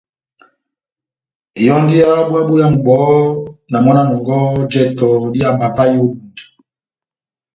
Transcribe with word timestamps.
Yɔ́ndi 1.65 1.95
yá 2.01 2.09
búwa 2.27 2.41
boyamu 2.47 2.77
bɔhɔ́, 2.85 3.17
na 3.71 3.77
mɔ́ 3.83 3.93
na 3.95 4.01
nɔngɔhɔ 4.09 4.47
jɛtɛ 4.71 5.05
dá 5.31 5.37
ihámba 5.37 5.67
vahe 5.75 5.95
ó 6.03 6.07
Ebunja. 6.07 6.45